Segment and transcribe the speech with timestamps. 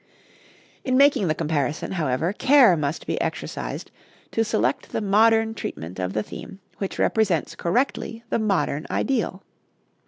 [0.83, 3.91] In making the comparison, however, care must be exercised
[4.31, 9.43] to select the modern treatment of the theme which represents correctly the modern ideal.